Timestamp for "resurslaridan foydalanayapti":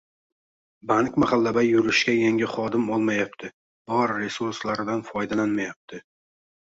4.23-6.01